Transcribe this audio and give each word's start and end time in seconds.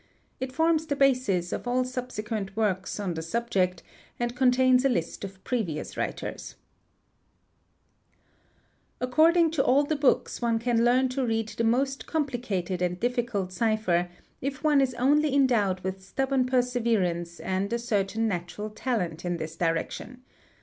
It 0.39 0.51
forms 0.51 0.87
the 0.87 0.95
basis 0.95 1.53
of 1.53 1.67
all 1.67 1.83
subsequent 1.83 2.57
works 2.57 2.99
on 2.99 3.13
the 3.13 3.21
subject 3.21 3.83
and 4.19 4.35
contains 4.35 4.83
a 4.83 4.89
list 4.89 5.23
of 5.23 5.43
previous 5.43 5.95
writers 5.95 6.55
69, 8.97 8.97
| 8.99 8.99
According 9.09 9.51
to 9.51 9.63
all 9.63 9.83
the 9.83 9.95
books 9.95 10.41
one 10.41 10.57
can 10.57 10.83
learn 10.83 11.07
to 11.09 11.23
read 11.23 11.49
the 11.49 11.63
most 11.63 12.07
complicated 12.07 12.79
4 12.79 12.87
and 12.87 12.99
difficult 12.99 13.51
cipher 13.53 14.09
if 14.41 14.63
one 14.63 14.81
is 14.81 14.95
only 14.95 15.35
endowed 15.35 15.81
with 15.81 16.01
stubborn 16.01 16.47
perseverance 16.47 17.39
and 17.39 17.71
a 17.71 17.77
certain 17.77 18.27
natural 18.27 18.71
talent 18.71 19.23
in 19.23 19.37
this 19.37 19.55
direction. 19.55 20.23